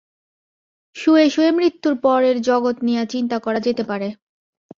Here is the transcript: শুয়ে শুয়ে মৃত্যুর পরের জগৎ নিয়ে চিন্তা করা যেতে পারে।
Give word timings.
শুয়ে 0.95 1.25
শুয়ে 1.29 1.51
মৃত্যুর 1.51 1.95
পরের 2.03 2.37
জগৎ 2.41 2.77
নিয়ে 2.83 3.03
চিন্তা 3.05 3.37
করা 3.39 3.59
যেতে 3.59 3.83
পারে। 3.83 4.07